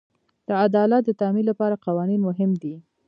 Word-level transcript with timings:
د 0.47 0.49
عدالت 0.65 1.01
د 1.05 1.09
تامین 1.21 1.45
لپاره 1.51 1.81
قوانین 1.85 2.19
مهم 2.27 2.51
دي. 2.61 2.75